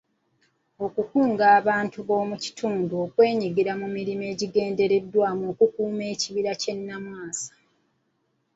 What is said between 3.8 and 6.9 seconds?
mu mirimu egigendererwamu okukuuma ekibira ky'e